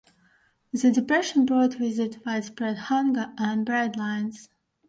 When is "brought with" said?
1.45-1.99